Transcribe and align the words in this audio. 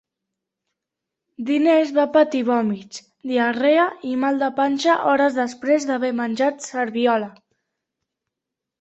Diners 1.49 1.91
va 1.97 2.05
patir 2.15 2.41
vòmits, 2.47 3.03
diarrea 3.33 3.85
i 4.15 4.17
mal 4.25 4.43
de 4.47 4.51
panxa 4.59 4.99
hores 5.13 5.41
després 5.45 5.89
d'haver 5.93 6.15
menjat 6.25 6.71
serviola. 6.73 7.33